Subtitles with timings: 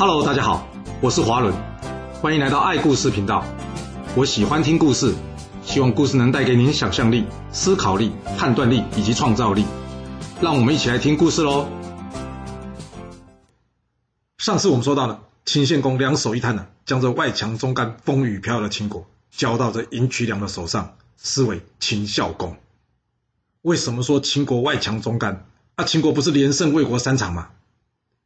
[0.00, 0.66] Hello，大家好，
[1.02, 1.54] 我是华伦，
[2.22, 3.44] 欢迎来到爱故事频道。
[4.16, 5.14] 我喜欢听故事，
[5.62, 9.66] 希望故事能带给您想象力、思考力、判断力以及创造力。
[10.40, 11.68] 让我们一起来听故事喽。
[14.38, 22.56] 上次我们说到了秦献公两手一摊呢，将这外强中干、风雨飘摇的秦国交到这尹渠梁的手上，是为秦孝公。
[23.60, 25.44] 为什么说秦国外强中干？
[25.74, 27.50] 啊，秦国不是连胜魏国三场吗？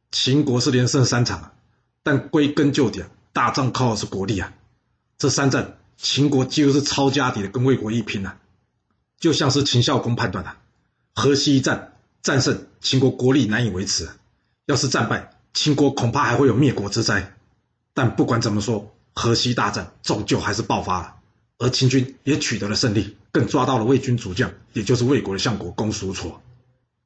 [0.09, 1.51] 秦国是连胜三场啊，
[2.05, 4.53] 但归根究底啊，打仗靠的是国力啊。
[5.17, 8.37] 这三战，秦国几乎是抄家底的跟魏国一拼啊。
[9.19, 10.55] 就像是秦孝公判断的，
[11.15, 14.07] 河西一战战胜秦国国力难以维持，
[14.67, 17.35] 要是战败，秦国恐怕还会有灭国之灾。
[17.95, 21.15] 但不管怎么说，河西大战终究还是爆发了，
[21.57, 26.33] 而秦军也取得了胜利，更抓到了魏军主将，也就是魏国的相国公叔痤。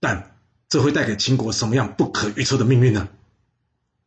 [0.01, 0.35] 但
[0.67, 3.07] 这会带给秦国什么样不可预测的命运呢？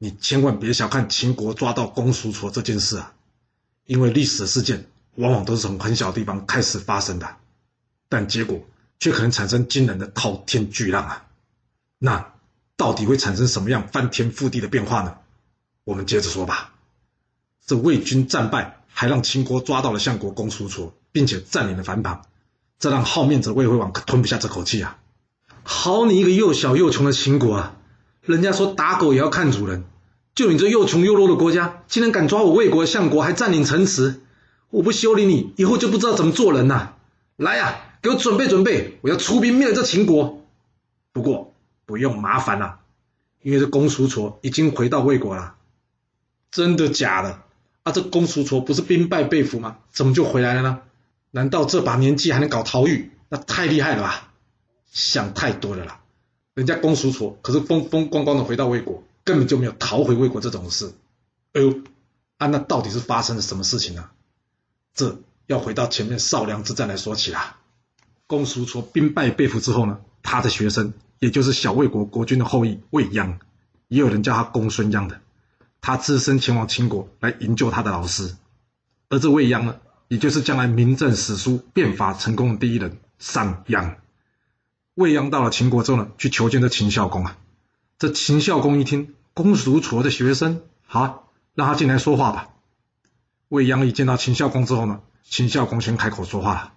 [0.02, 3.12] 你千万别小看秦国抓到公叔痤这件事啊，
[3.86, 7.36] 因为历史的事件往往都是从很小地方开始发生的，
[8.08, 8.58] 但结果
[8.98, 11.26] 却可能产生惊人的滔天巨浪啊！
[12.00, 12.32] 那
[12.76, 15.18] 到底会产生什么样翻天覆地的变化呢？
[15.84, 16.74] 我们接着说吧。
[17.64, 22.26] 这魏军战败，还让秦国抓到了相国公叔痤，并且占领了樊榜，
[22.80, 24.98] 这让好面子的魏惠王可吞不下这口气啊！
[25.62, 27.76] 好你一个又小又穷的秦国啊！
[28.22, 29.84] 人家说打狗也要看主人，
[30.34, 34.20] 就你这又穷又弱的国家，竟然敢抓我魏国相国，还占领城池！
[34.70, 36.94] 我不修理你，以后就不知道怎么做人呐！
[37.36, 40.42] 来呀，给我准备准备，我要出兵灭了这秦国。
[41.12, 42.80] 不过不用麻烦了，
[43.42, 45.56] 因为这公叔痤已经回到魏国了。
[46.50, 47.42] 真的假的？
[47.82, 49.76] 啊，这公叔痤不是兵败被俘吗？
[49.90, 50.80] 怎么就回来了呢？
[51.30, 53.10] 难道这把年纪还能搞逃狱？
[53.28, 54.32] 那太厉害了吧！
[54.90, 56.00] 想太多了啦，
[56.52, 60.92] 人家公叔痤可是风风光光的回到魏国，根本就没有逃回魏国这种事。
[61.52, 61.80] 哎呦，
[62.38, 64.10] 啊，那到底是发生了什么事情呢？
[64.94, 67.58] 这要回到前面少梁之战来说起啦。
[68.26, 73.38] 公叔痤兵败被俘之后呢，他的学生，也就是小魏国国君的后裔魏鞅，
[73.88, 75.20] 也有人叫他公孙鞅的，
[75.80, 78.34] 他自身前往秦国来营救他的老师。
[79.08, 79.76] 而这魏鞅呢，
[80.08, 83.96] 也就是将来名震史书、变法成功的第一人商鞅。
[84.94, 87.36] 魏鞅到了秦国之后呢，去求见这秦孝公啊。
[88.02, 92.48] 这秦孝公一听，公叔痤的学生，好，让他进来说话吧。
[93.46, 96.72] 魏鞅一见到秦孝公之后呢，秦孝公先开口说话了：“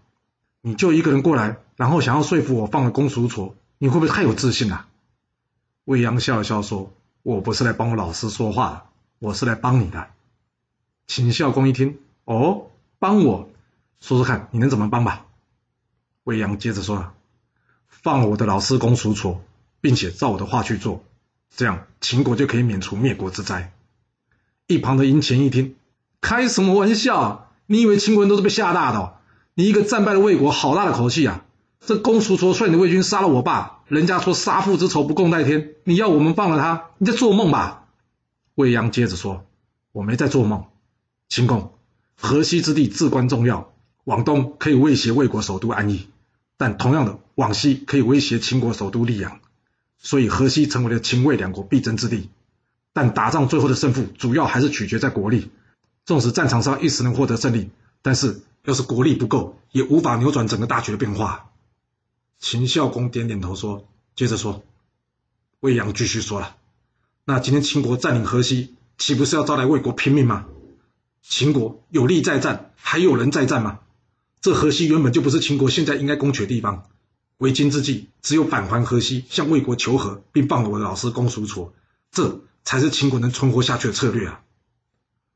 [0.62, 4.86] 你就一个人过来，然后想要说服我放了公叔痤，你会不会太有自信了？”
[5.86, 6.94] 魏鞅笑了笑说
[7.24, 8.84] ：“我不是来帮我老师说话的，
[9.18, 10.10] 我是来帮你的。”
[11.08, 12.68] 秦孝公一听，哦，
[13.00, 13.50] 帮我，
[14.00, 15.26] 说说看你能怎么帮吧。
[16.24, 17.14] 魏鞅接着说。
[17.88, 19.40] 放我的老师公叔痤，
[19.82, 21.04] 并且照我的话去做，
[21.56, 23.72] 这样秦国就可以免除灭国之灾。
[24.68, 25.76] 一旁的殷虔一听，
[26.20, 27.52] 开什么玩笑？
[27.66, 29.14] 你以为秦国人都是被吓大的？
[29.54, 31.46] 你一个战败的魏国，好大的口气啊！
[31.80, 36.90] 这公叔痤率领的魏军杀了我爸，人家说杀父之仇不共戴天，你要我们放了他？
[36.98, 37.86] 你在做梦吧？
[38.56, 39.46] 魏鞅接着说
[39.94, 40.66] ：“我没在做梦，
[41.30, 41.74] 秦公，
[42.18, 43.74] 河西之地至关重要，
[44.04, 46.10] 往东可以威胁魏国首都安邑。”
[46.58, 49.40] 但同样的，往西可以威胁秦国首都溧阳，
[49.98, 52.30] 所以河西成为了秦魏两国必争之地。
[52.94, 55.52] 但打仗最后的胜负，主要还是取决在国力。
[56.06, 57.70] 纵使战场上一时能获得胜利，
[58.02, 61.50] 但是要是国力不够，也无法扭转整个大局的变化。
[62.40, 64.64] 秦孝公点点头说：“接着说。”
[65.62, 66.58] 魏阳继续说了
[67.26, 70.46] ：“那今天秦国占领河西，岂不是要招来魏国拼命吗？
[71.24, 73.80] 秦国有力在战，还有人在战吗？”
[74.42, 76.88] 这河西原本就不是秦国现在应该攻取的地方，
[77.38, 81.72] 为今之计，只有返还河西，向魏国求和，并放了我的老师公叔痤，
[82.12, 84.42] 这才是秦国能存活下去的策略啊！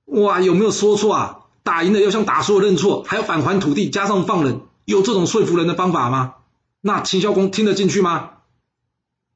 [0.06, 1.46] 哇，有没有说错啊？
[1.62, 6.36] 打赢了要向打输认错，还要返还土地，加上放人，有这种说服人的方法吗？
[6.82, 8.32] 那秦孝公听得进去吗？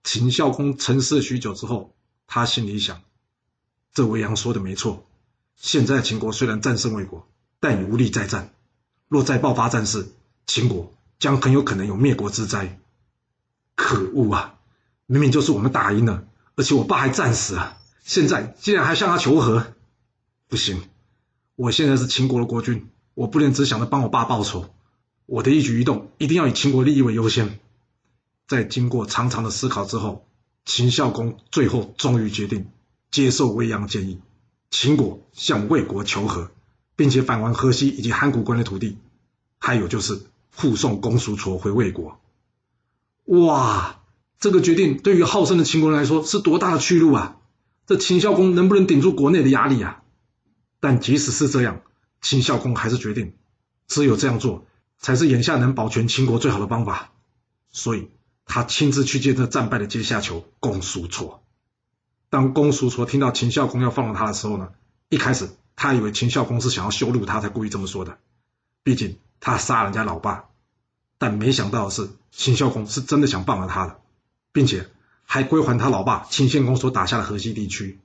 [0.03, 1.93] 秦孝公沉思许久之后，
[2.25, 3.01] 他心里想：
[3.93, 5.05] 这魏阳说的没错，
[5.57, 7.27] 现在秦国虽然战胜魏国，
[7.59, 8.53] 但已无力再战。
[9.09, 10.07] 若再爆发战事，
[10.47, 12.79] 秦国将很有可能有灭国之灾。
[13.75, 14.55] 可恶啊！
[15.05, 16.25] 明明就是我们打赢了，
[16.55, 19.73] 而且我爸还战死啊，现在竟然还向他求和，
[20.47, 20.81] 不行！
[21.55, 24.73] 我现在是秦国的国君，我不能只想着帮我爸报仇，
[25.25, 27.59] 我的一举一动一定要以秦国利益为优先。
[28.47, 30.25] 在经过长长的思考之后，
[30.65, 32.67] 秦孝公最后终于决定
[33.11, 34.21] 接受魏鞅建议，
[34.69, 36.51] 秦国向魏国求和。
[36.95, 38.99] 并且返还河西以及函谷关的土地，
[39.57, 40.21] 还有就是
[40.55, 42.19] 护送公叔痤回魏国。
[43.25, 44.01] 哇，
[44.39, 47.37] 这个决定对于好胜的秦国人来说是多大的屈辱啊！
[47.85, 50.03] 这秦孝公能不能顶住国内的压力啊？
[50.79, 51.81] 但即使是这样，
[52.21, 53.33] 秦孝公还是决定，
[53.87, 54.65] 只有这样做，
[54.99, 57.11] 才是眼下能保全秦国最好的方法。
[57.71, 58.09] 所以，
[58.45, 61.39] 他亲自去见这战败的阶下囚公叔痤。
[62.29, 64.69] 当公叔痤听到秦孝公要放了他的时候呢，
[65.09, 68.17] 一开始他以为秦孝公是想要羞辱他，才故意这么说的。
[68.83, 70.45] 毕竟他杀人家老爸，
[71.17, 73.99] 但没想到的是，秦孝公是真的想放了他的，
[74.53, 74.89] 并且
[75.25, 77.99] 还归还他老爸秦献公所打下的河西地区。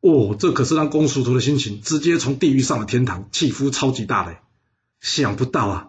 [0.00, 4.36] 哦，这可是让公叔痤的心情直接从地狱上了天堂，起伏超级大的。
[5.00, 5.88] 想不到啊，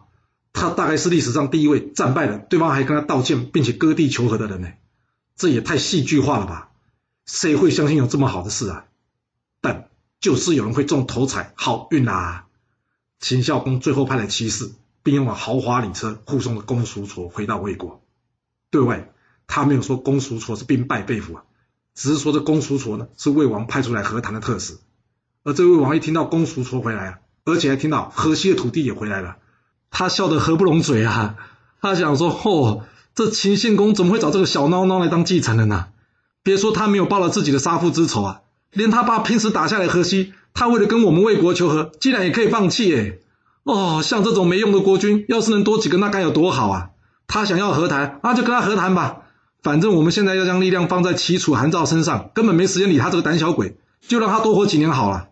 [0.54, 4.70] 他大概是历史上第一位战败了，对方还跟他道歉并且割地求和的人呢。
[5.36, 6.70] 这也太戏剧化了吧？
[7.26, 8.86] 谁会相信有这么好的事啊？
[9.60, 9.90] 但
[10.22, 12.46] 就是有人会中头彩，好运啊！
[13.24, 14.70] 秦孝公最后派了骑士，
[15.02, 18.02] 并用了豪华礼车护送了公叔痤回到魏国。
[18.70, 19.14] 对外，
[19.48, 21.44] 他没有说公叔痤是兵败被俘啊。
[21.96, 24.78] 只是说这公叔痤呢是魏王派出来和谈的特使，
[25.46, 29.38] 而这位王一听到公叔痤回来啊，而且还听到河西的土地也回来了，
[29.90, 31.38] 他笑得合不拢嘴啊！
[31.80, 32.84] 他想说：嚯，
[33.16, 35.88] 这秦献公怎么会找这个小孬孬来当继承人呢？
[36.44, 38.42] 别说他没有报了自己的杀父之仇啊，
[38.74, 43.18] 连他爸平时打下来河西，他为了跟我们魏国求和，竟然也可以放弃哎！
[43.64, 46.90] 哦，像这种没用的国君，要是能多几个，那该有多好啊！
[47.28, 49.22] 他想要和谈，那就跟他和谈吧。
[49.62, 55.30] 反正我们现在要将力量放在齐楚韩赵身上，根本没时间理他这个胆小鬼，就让他多活几年好了。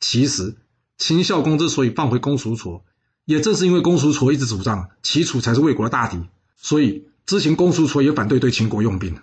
[0.00, 0.56] 其实
[0.98, 2.80] 秦孝公之所以放回公叔痤，
[3.24, 6.18] 也正是因为公叔痤一直主张齐楚才是魏国的大敌，
[6.56, 9.16] 所以之前公叔痤也反对对秦国用兵。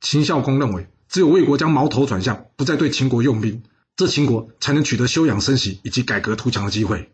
[0.00, 3.62] 秦孝公认为，只有魏国将矛头转向，不再对秦国用兵，
[3.96, 7.12] 这秦国才能取得休养生息以及改革图强的机会。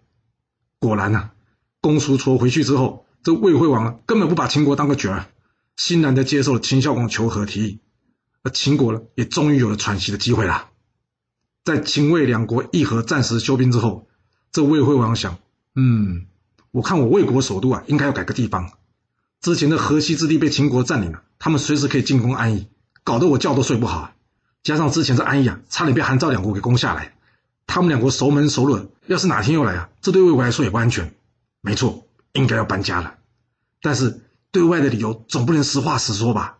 [0.78, 1.30] 果然呐，
[1.80, 5.26] 公叔痤回去之后，这魏惠王根本不把秦国当个角儿。
[5.76, 7.78] 欣然的接受了秦孝公求和提议，
[8.42, 10.68] 而秦国呢，也终于有了喘息的机会啦。
[11.64, 14.06] 在秦魏两国议和、暂时休兵之后，
[14.52, 15.38] 这魏惠王想，
[15.74, 16.26] 嗯，
[16.70, 18.72] 我看我魏国首都啊，应该要改个地方。
[19.40, 22.66] 之前的河西之地被秦国占领了，他们随时可以进攻安邑，
[23.04, 24.12] 搞得我觉都睡不好。
[24.62, 27.14] 加上之前这安阳，差点被韩赵两国给攻下来，
[27.66, 31.14] 他们两国熟门熟路，要是哪天又来啊，这对魏国来说也不安全。
[31.60, 33.16] 没错，应该要搬家了。
[33.82, 34.22] 但是。
[34.52, 36.58] 对外的理由总不能实话实说吧？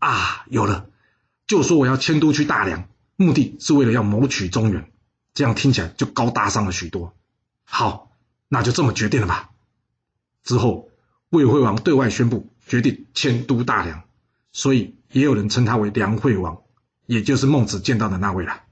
[0.00, 0.86] 啊，有了，
[1.46, 4.90] 就说我要迁都去大梁，目的是为了要谋取中原，
[5.32, 7.14] 这样听起来就高大上了许多。
[7.62, 8.10] 好，
[8.48, 9.50] 那就这么决定了吧。
[10.42, 10.88] 之后，
[11.30, 14.02] 魏惠王对外宣布决定迁都大梁，
[14.50, 16.58] 所以也有人称他为梁惠王，
[17.06, 18.62] 也就是孟子见到的那位了。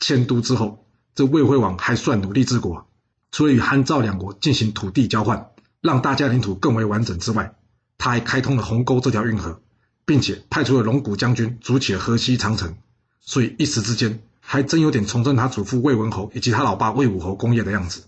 [0.00, 2.86] 迁都之后，这魏惠王还算努力治国，
[3.30, 5.50] 除了与韩赵两国进行土地交换。
[5.80, 7.56] 让大家领土更为完整之外，
[7.98, 9.60] 他还开通了鸿沟这条运河，
[10.06, 12.78] 并且派出了龙骨将军筑起了河西长城，
[13.20, 18.04] 所以一时之间还真有点重振他祖父魏文侯以及他老爸魏武侯功业的样子。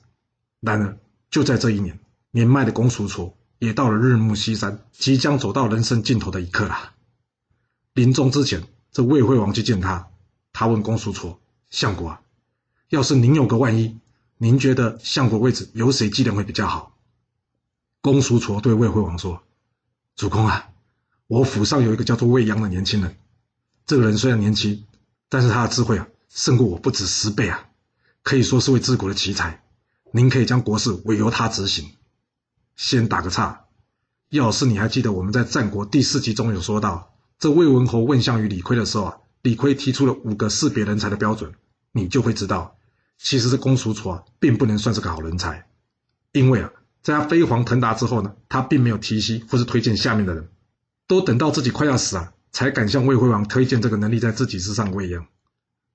[0.62, 0.96] 然而
[1.30, 1.98] 就在这一年，
[2.30, 6.92] 年迈的公叔痤也到了日暮西山，即将走到人生尽头的一刻了。
[7.96, 8.62] 临终之前，
[8.92, 10.10] 这魏惠王去见他，
[10.52, 11.38] 他问公叔痤
[11.70, 12.20] ：“相国啊，
[12.90, 13.98] 要是您有个万一，
[14.36, 16.94] 您觉得相国位置由谁继任会比较好？”
[18.02, 19.42] 公叔痤对魏惠王说
[20.14, 20.68] ：“主公啊，
[21.26, 23.16] 我府上有一个叫做魏鞅的年轻人。
[23.86, 24.84] 这个人虽然年轻，
[25.30, 27.66] 但是他的智慧啊，胜过我不止十倍啊，
[28.22, 29.64] 可以说是位治国的奇才。
[30.10, 31.92] 您可以将国事委由他执行。
[32.76, 33.64] 先打个岔，
[34.28, 41.52] 要是你还记得我们在战国第四集中有说到，这魏文侯问项羽李悝的时候啊，李悝提出了五个识别人才的标准，
[41.92, 42.76] 你就会知道，
[43.18, 45.68] 其实这公叔痤啊，并不能算是个好人才，
[46.32, 46.70] 因为啊。”
[47.06, 50.48] 在他飞黄腾达之后呢，他并没有提携或是推荐下面的人，
[51.06, 55.24] 都等到自己快要死啊，才敢向魏惠王推荐这个能力在自己之上的魏鞅。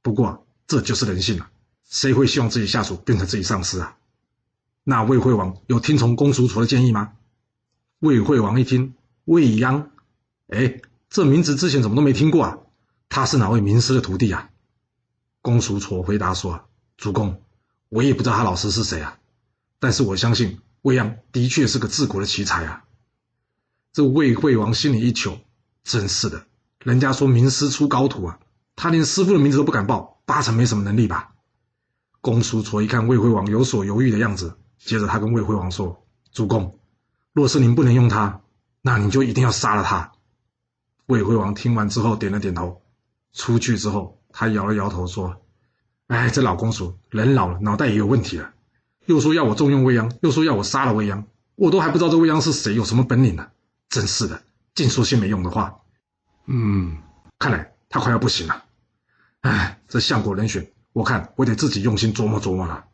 [0.02, 1.52] 不过这就是人性啊，
[1.90, 3.98] 谁会希望自己下属变成自己上司啊？
[4.86, 7.12] 那魏惠王有听从公叔痤的建议吗？
[8.00, 8.94] 魏惠王一听
[9.26, 9.88] 魏鞅，
[10.48, 10.80] 哎，
[11.12, 12.58] 这名字之前怎么都没听过啊？
[13.10, 14.50] 他是哪位名师的徒弟啊？
[15.42, 17.44] 公叔痤回答说：“主公，
[17.90, 19.20] 我也不知道他老师是谁啊，
[19.78, 22.86] 但是我相信。”魏鞅的确是个治国的奇才啊！
[23.94, 25.38] 这魏惠王心里一糗，
[25.84, 26.46] 真是的，
[26.80, 28.40] 人家说名师出高徒啊，
[28.76, 31.34] 他连师傅的名字都不敢报，八成没什么能力吧？
[32.22, 36.80] 公叔痤一看魏惠王有所犹豫的样子，接着他跟魏惠王说：“主公，
[37.34, 38.42] 若是您不能用他，
[38.82, 40.14] 那你就一定要杀了他。”
[41.12, 42.82] 魏惠王听完之后点了点头，
[43.34, 45.42] 出去之后，他摇了摇头说
[46.08, 48.54] ：“哎，这老公叔人老了，脑袋也有问题了。”
[49.08, 51.26] 又说要我重用未央，又说要我杀了未央，
[51.56, 53.50] 我都还不知道这未央是谁，有什么本领呢？
[53.90, 54.42] 真是的，
[54.74, 55.80] 净说些没用的话。
[56.46, 56.98] 嗯，
[57.38, 58.64] 看来他快要不行了。
[59.42, 62.86] 哎，这相国人选，我看我得自己用心琢磨琢磨了。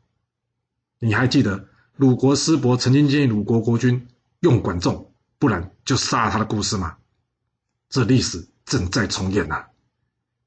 [1.00, 4.07] 你还记得鲁国师伯曾经建议鲁国国君
[4.39, 6.97] 用管仲，不然就杀了他的故事吗？
[7.89, 9.65] 这历史正在重演呐。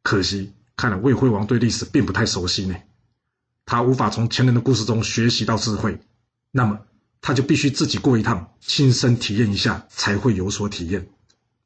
[0.02, 2.76] 可惜，看来魏惠王对历史并不太熟悉呢。
[3.66, 6.00] 他无法从前人的故事中学习到智慧，
[6.50, 6.80] 那么
[7.20, 11.11] 他就必须自己过一趟，亲身体验一下，才会有所体验。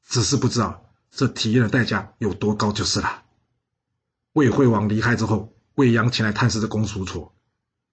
[0.06, 3.22] 只是不知道这体验的代价有多高就是了。
[4.32, 7.30] 魏惠王离开之后，魏央前来探视着公叔痤。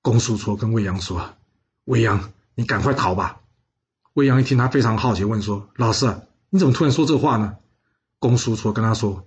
[0.02, 1.36] 公叔痤跟魏阳说
[1.86, 3.42] ：“魏阳，你赶快逃吧。”
[4.14, 7.56] 魏阳一听，他非常好奇，问说：“老师，你怎么突然说这话呢？”
[8.22, 9.25] 公叔痤跟他说：“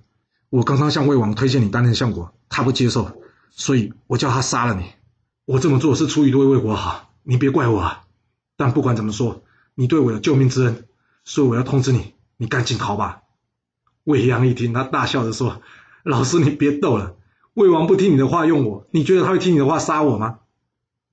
[0.51, 3.21] 我刚刚向魏王推荐你担任相国，他不接受。”
[3.51, 4.85] 所以我叫他杀了你，
[5.47, 7.81] 我这么做是出于对魏国好，你别怪我。
[7.81, 8.05] 啊。
[8.57, 9.43] 但不管怎么说，
[9.75, 10.87] 你对我有救命之恩，
[11.25, 13.23] 所以我要通知你，你赶紧逃吧。
[14.05, 15.61] 魏阳一听，他大笑着说
[16.05, 17.17] ：“老师，你别逗了，
[17.55, 20.39] 魏王不听你的话用我，你觉得他会听你的话杀我吗？”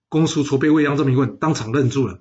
[0.08, 2.20] 公叔痤被魏阳这么一问，当场愣住了。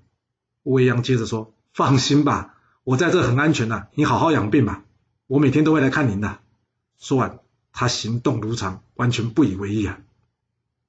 [0.63, 4.85] 魏阳接着说：“放心吧，我在这很安全的，你好好养病吧，
[5.31, 6.41] 我每天都会来看您的。”
[6.99, 7.39] 说完，
[7.73, 10.01] 他行动如常，完全不以为意啊。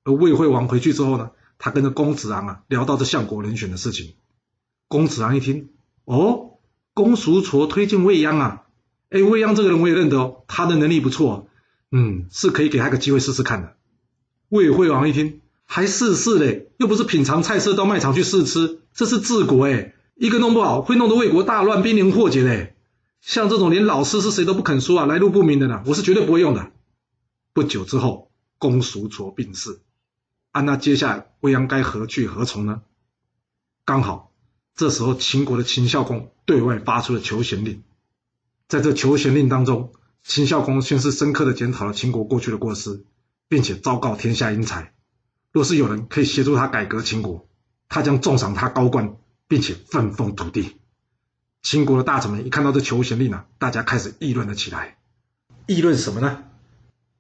[0.03, 1.29] 而魏惠王回去之后呢，
[1.59, 4.15] 他跟着公子昂啊聊到这相国人选的事情。
[4.87, 5.69] 公子昂一听，
[6.05, 6.57] 哦，
[6.95, 8.63] 公叔痤推荐未央啊，
[9.11, 11.47] 哎，未央这个人我也认得哦，他的能力不错，
[11.91, 13.75] 嗯，是可以给他个机会试试看的。
[14.49, 22.75] 魏惠王一听，还试试嘞，又不是品尝菜色到卖场去试吃，这是治国哎，一个弄不好会弄得魏国大乱，兵临祸结嘞。
[23.21, 26.71] 像这种连老师是谁都不肯说啊，来路不明的呢，我是绝对不会用的。
[27.53, 29.79] 不久之后，公叔痤病逝。
[30.51, 32.81] 啊，那接下来未央该何去何从呢？
[33.85, 34.31] 刚好
[34.75, 37.83] 这时候，秦国的秦孝公对外发出了求贤令。
[38.67, 43.05] 在这求贤令当中，秦孝公先是深刻的检讨了秦国过去的过失，
[43.47, 44.93] 并且昭告天下英才：
[45.51, 47.47] 若是有人可以协助他改革秦国，
[47.87, 49.15] 他将重赏他高官，
[49.47, 50.77] 并且分封土地。
[51.61, 54.97] 秦国的大臣们一看到这求贤令啊，大家开始议论了起来。
[55.67, 56.43] 议论什么呢？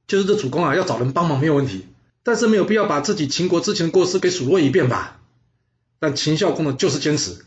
[0.07, 1.87] 就是这主公啊，要找人帮忙没有问题。
[2.23, 5.21] 但是没有必要把自己秦国之前的过失给数落一遍吧？
[5.99, 7.45] 但秦孝公呢，就是坚持，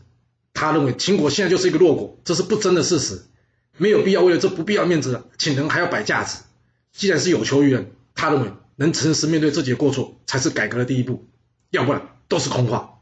[0.52, 3.22] 他认为秦国现在就是一个弱国，这是不争的事实，
[3.76, 6.42] 没有必要为了这不必要面子，请人还要摆架子。
[6.92, 11.24] 既然是有求于人，他认为能诚实面对自己的过错，才是改革的第一步，
[11.70, 12.98] 要不然都是空话。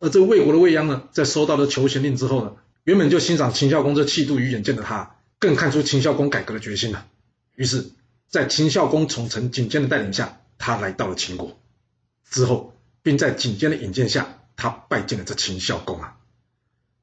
[0.00, 2.52] 而这魏国的魏鞅呢，在收到了求贤令之后呢，
[2.84, 7.06] 原本就欣赏秦孝公这气度与远见的他，更看出秦孝公改革的决心了。
[7.54, 7.90] 于是，
[8.28, 10.38] 在秦孝公宠臣景监的带领下。
[10.56, 11.58] 他来到了秦国
[12.30, 16.16] 之后，并在景监的引荐下，他拜见了这秦孝公啊。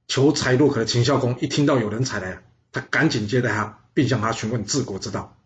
[0.08, 5.38] 求才若渴的秦孝公一听到有人才来，他赶紧接待他，并向他询问治国之道。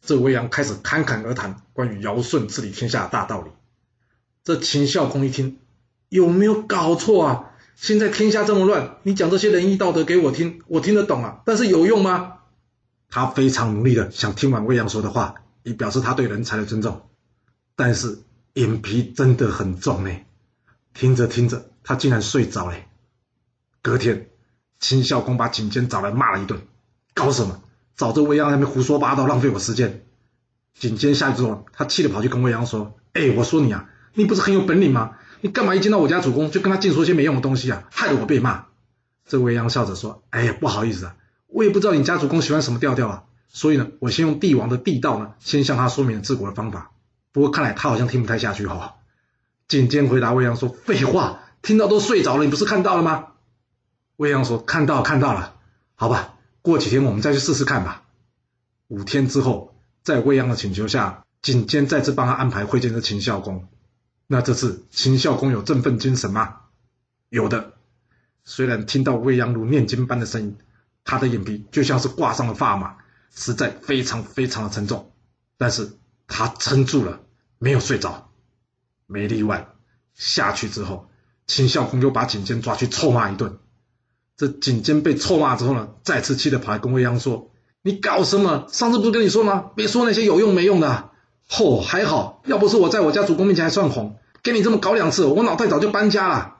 [0.00, 3.50] 这魏阳开始侃侃而谈关于尧舜治理天下的大道理。
[4.42, 5.58] 这秦孝公一听，
[6.08, 7.53] 有没有搞错啊？
[7.76, 12.38] 现在天下这么乱，你讲这些仁义道德给我听，我听得懂啊，但是有用吗？
[13.10, 17.02] 他非常努力的想听完魏阳说的话，以表示他对人才的尊重。
[17.76, 18.18] 但是
[18.54, 20.26] 眼皮真的很重哎，
[20.94, 22.74] 听着听着，他竟然睡着了。
[23.82, 24.30] 隔天，
[24.80, 26.60] 秦孝公把景监找来骂了一顿，
[27.14, 27.60] 搞什么？
[27.96, 30.04] 找这未央那边胡说八道，浪费我时间。
[30.78, 35.12] 景监下去之后，他气得跑去跟未央说：“哎，我说你啊，你不是很有本领吗？
[35.44, 38.64] 你干嘛一见到我家主公就跟他净说些没用的东西啊，害得我被骂。”
[39.28, 41.16] 这未央笑着说：“哎呀，不好意思啊，
[41.48, 46.92] 我也不知道你家主公喜欢什么调调啊，所以呢，我先用帝王的地道呢，先向他说明治国的方法。”
[47.30, 48.94] 不过看来他好像听不太下去哈。
[49.68, 53.26] 景监回答魏阳说：“废话，听到都睡着了，你不是看到了吗？”
[54.16, 55.56] 魏阳说：“看到看到了，
[55.94, 58.04] 好吧，过几天我们再去试试看吧。”
[58.88, 63.68] 五天之后，在魏央的请求下，景监再次帮他安排会见的秦孝公。
[64.26, 66.56] 那这次秦孝公有振奋精神吗？
[67.28, 67.74] 有的。
[68.44, 70.56] 虽然听到未央如念经般的声音，
[71.04, 72.96] 他的眼皮就像是挂上了发麻，
[73.34, 75.12] 实在非常非常的沉重，
[75.58, 75.92] 但是。
[76.26, 77.20] 他撑住了，
[77.58, 78.30] 没有睡着。
[79.06, 79.68] 没例外，
[80.14, 81.10] 下去之后，
[81.46, 83.58] 秦孝公又把景监抓去臭骂一顿。
[84.34, 87.52] 这景监被臭骂之后呢，再次气得跑来跟未央说
[87.84, 88.66] ：“你搞什么？
[88.70, 89.70] 上次不是跟你说吗？
[89.76, 91.10] 别说那些有用没用的。”
[91.48, 96.56] 吼，还好，要不是我在我家主公面前还算红，给你这么搞两次，我脑袋早就搬家了。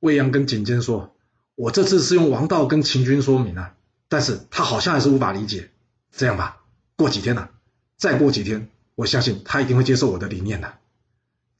[0.00, 1.14] 未央跟景监说
[1.56, 3.72] ：“我这次是用王道跟秦军说明了，
[4.08, 5.70] 但是他好像还是无法理解。
[6.12, 6.58] 这样吧，
[6.96, 7.48] 过几天呢？
[7.96, 10.72] 再过几天。”我相信他一定会接受我的理念的。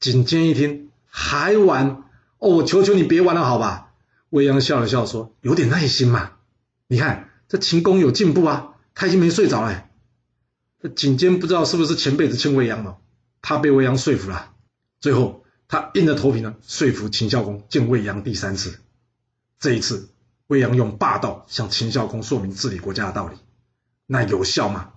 [0.01, 2.03] 景监一听，还玩？
[2.37, 3.93] 哦，我求求你别玩了，好吧？
[4.29, 6.31] 未央笑了笑说：“有点耐心嘛。
[6.87, 9.85] 你看这秦公有进步啊，他已经没睡着了。”
[10.95, 12.99] 景监不知道是不是前辈子欠未央了，
[13.41, 14.53] 他被未央说服了，
[15.01, 18.79] 最后他硬着头皮呢说服秦孝公见未央第三次。
[19.59, 20.09] 这一次，
[20.47, 23.35] 未央用霸道向秦孝公说明治理国家的道理，
[24.05, 24.93] 那有效吗？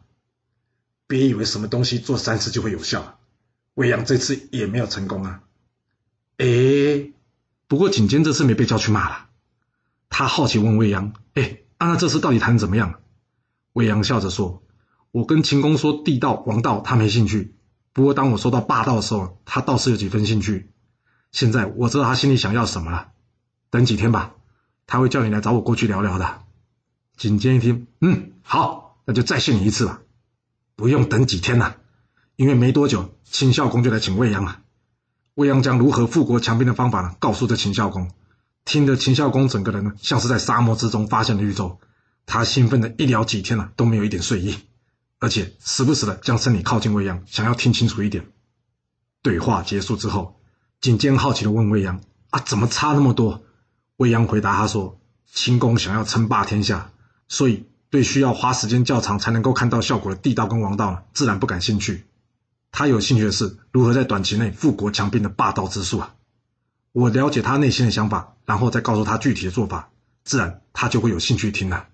[1.08, 3.18] 别以为什么东西做三次就会有效，
[3.74, 5.42] 未央这次也没有成功啊。
[6.38, 7.10] 哎，
[7.66, 9.26] 不过景监这次没被叫去骂了，
[10.08, 13.00] 他好奇问未央：“哎，那这次到底谈怎么样？”
[13.74, 14.62] 未央笑着说。
[15.12, 17.54] 我跟秦公说地道王道他没兴趣，
[17.92, 20.72] 不过当我说到霸道的时候，他倒是有几分兴趣。
[21.30, 23.08] 现在我知道他心里想要什么了，
[23.70, 24.34] 等几天吧，
[24.86, 26.40] 他会叫你来找我过去聊聊的。
[27.18, 30.00] 景监一听，嗯，好，那就再信你一次吧。
[30.76, 31.76] 不用等几天了，
[32.36, 34.60] 因为没多久秦孝公就来请未央了。
[35.34, 38.10] 未央将如何富国强兵的方法呢，告诉这秦孝公，
[38.64, 41.78] 听得秦孝公整个人呢像是在沙漠之中发现了绿洲，
[42.24, 44.56] 他兴奋的一聊几天了都没有一点睡意。
[45.22, 48.26] 而且时不时的将身体靠近未央，想要听清楚一点。
[49.22, 50.40] 对话结束之后，
[50.80, 52.00] 景监好奇的问未央
[52.30, 53.44] ：“啊，怎么差那么多？”
[53.98, 54.98] 未央回答他说
[55.32, 56.90] ：“秦公想要称霸天下，
[57.28, 62.04] 所以对需要花时间较长才能够看到效果的地道跟王道，自然不感兴趣。
[62.72, 66.16] 他有兴趣的是如何在短期内富国强兵的霸道之术啊！
[66.90, 69.90] 我了解他内心的想法，然后再告诉他具体的做法，
[70.24, 71.86] 自然他就会有兴趣听了。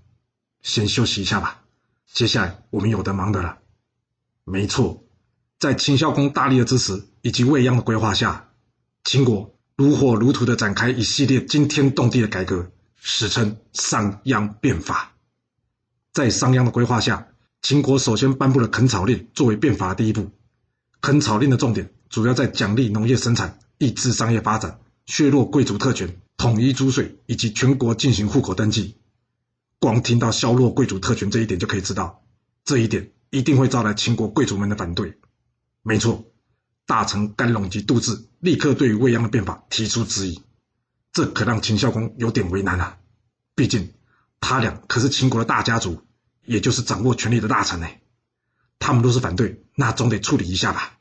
[0.63, 1.61] 先休息一下吧。”
[2.13, 3.59] 接下来我们有的忙的了。
[4.45, 5.05] 没错，
[5.59, 8.51] 在秦孝公大力的支持以及未央的规划下，
[9.05, 15.13] 秦国如火如荼的展开一系列惊天动地的改革，史称商鞅变法。
[16.13, 17.29] 在商鞅的规划下，
[17.63, 20.31] 秦国首先颁布了垦草令作为变法的第一步。
[21.01, 28.97] 垦草令的重点主要在奖励农业生产、抑制商业发展、削弱贵族特权、统一租税以及全国进行户口登记。
[29.81, 32.25] 光听到削弱贵族特权这一点就可以知道，
[32.65, 35.19] 这一点一定会招来秦国贵族们的反对。
[35.83, 36.25] 没错，
[36.85, 40.43] 大臣甘龙及杜挚立刻对于未央的变法提出质疑，
[41.13, 42.99] 这可让秦孝公有点为难啊。
[43.55, 43.93] 毕竟
[44.41, 46.03] 他俩可是秦国的大家族，
[46.45, 47.87] 也就是掌握权力的大臣呢。
[48.81, 50.99] 他们都是反对，那总得处理一下吧？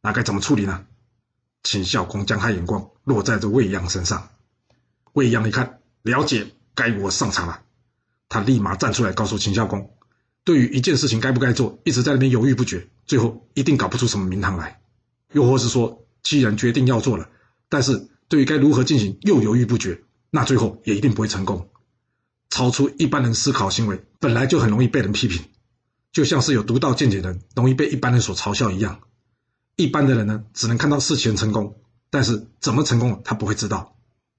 [0.00, 0.86] 那该怎么处理呢？
[1.64, 4.28] 秦孝公将他眼光落在这未央身上。
[5.14, 7.64] 未央一看，了解，该我上场了。
[8.28, 9.90] 他立马站出来告诉秦孝公，
[10.44, 14.80] 对于一件事情该不该做，一直在那边犹豫不决，最后一定搞不出什么名堂来。
[15.32, 17.28] 又或是说，既然决定要做了，
[17.68, 21.68] 但是对于该如何进行又犹豫不决，那最后也一定不会成功。
[22.50, 25.44] 超出一般人思考行为，本来就很容易被人批评，
[26.12, 29.00] 就像是有独到见解的人容易被一般人所嘲笑一样。
[29.76, 31.76] 一般的人呢，只能看到事情成功，
[32.10, 33.96] 但是怎么成功他不会知道。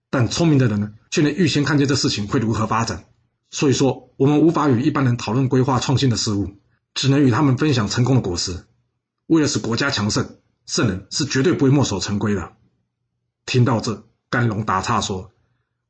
[0.09, 3.05] 但聪明的人呢，却能预先看见这事情会如何发展。
[3.51, 6.57] 所以说，我们无法与一般人讨论规划创新的事物，
[6.93, 8.65] 只能与他们分享成功的果实。
[9.25, 12.53] 为了使国家强盛，圣人是绝对不会墨守成规的。
[13.45, 15.31] 听到这，甘龙打岔说：“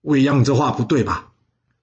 [0.02, 1.32] 未央，你这话不对吧？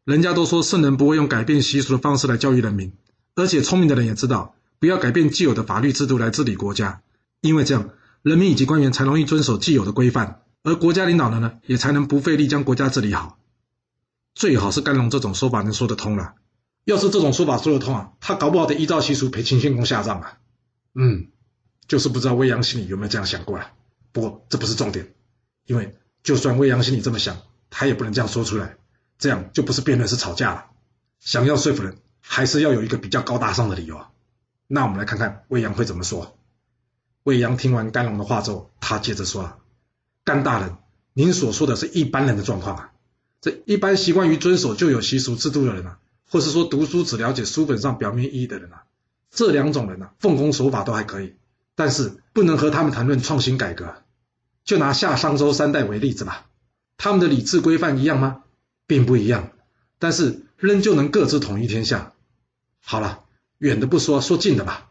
[0.04, 2.92] 人家都说圣人不会用改变习俗的方式来教育人民，
[3.34, 7.02] 而且聪明的人也知道，不要改变既有的法律制度来治理国家，
[7.42, 7.90] 因为这样，
[8.22, 13.36] 人民以及官员才容易遵守既有的规范，而国家领导人呢，也才能不费力将国家治理好。”
[14.36, 16.34] 最好是甘龙这种说法能说得通了。
[16.84, 20.38] 要是这种说法说得通啊，他搞不好得依照习俗陪秦献公下葬啊。
[20.94, 21.28] 嗯，
[21.88, 23.72] 就是不知道未央心里有没有这样想过啊。
[24.12, 25.14] 不过这不是重点，
[25.64, 27.38] 因为就算未央心里这么想，
[27.70, 28.76] 他也不能这样说出来，
[29.18, 30.66] 这样就不是辩论是吵架了。
[31.18, 34.10] 想要说服人，还是要有一个比较高大上的理由啊。
[34.66, 36.38] 那我们来看看未央会怎么说。
[37.22, 39.62] 未央听完甘龙的话之后，他接着说
[40.24, 40.76] ：“甘大人，
[41.14, 42.92] 您所说的是一般人的状况啊。”
[43.40, 45.98] 这一般习惯于遵守旧有习俗制度的人啊，
[46.30, 48.84] 或是说读书只了解书本上表面意义的人啊，
[49.30, 51.34] 这两种人啊，奉公守法都还可以，
[51.74, 54.02] 但是不能和他们谈论创新改革。
[54.64, 56.46] 就拿夏商周三代为例子吧，
[56.96, 58.42] 他们的礼制规范一样吗？
[58.88, 59.50] 并不一样，
[60.00, 62.14] 但是仍旧能各自统一天下。
[62.80, 63.20] 好了，
[63.58, 64.90] 远的不说，说近的吧。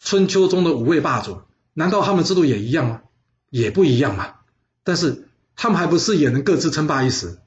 [0.00, 3.02] 春秋中的五位霸主，难道他们制度也一样吗？
[3.50, 4.34] 也不一样嘛。
[4.82, 7.38] 但是他们还不是也能各自称霸一时？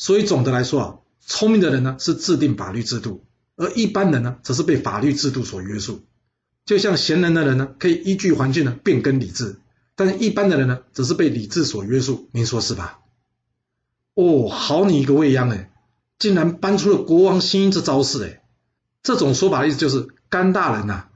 [0.00, 3.22] 所以总的来说啊，聪明的人呢是制定法律制度，
[3.56, 6.00] 而一般人呢则是被法律制度所约束。
[6.64, 9.60] 就像贤能的人呢可以依据环境呢变更理智，
[9.96, 12.30] 但是一般的人呢则是被理智所约束。
[12.32, 13.00] 您说是吧？
[14.14, 15.70] 哦，好你一个未央哎，
[16.18, 18.42] 竟然搬出了国王新这招式哎！
[19.02, 21.08] 这种说法的意思就是甘大人呐，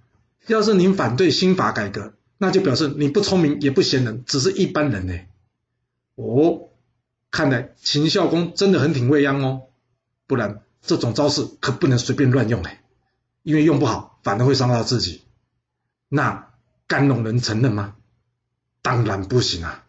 [0.47, 5.31] 要是您反对新法改革，那就表示你不聪明也不贤能，只是一般人哎。
[6.17, 6.69] 哦。
[7.35, 9.63] 看来秦孝公真的很挺未央哦，
[10.29, 12.85] 不然这种招式可不能随便乱用哎，
[13.43, 15.23] 因为用不好反而会伤到自己。
[16.09, 16.53] 那
[16.87, 17.97] 甘龙能承认吗？
[18.83, 19.85] 当然不行啊！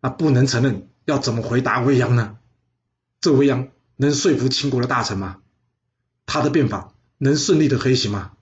[0.00, 2.38] 那不能承认，要怎么回答未央呢？
[3.20, 5.38] 这未央能说服秦国的大臣吗？
[6.26, 8.32] 他的变法能顺利的推行吗？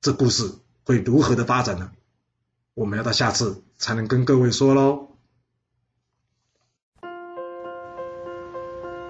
[0.00, 1.92] 这故事会如何的发展呢？
[2.74, 5.07] 我们要到下次才能跟各位说喽。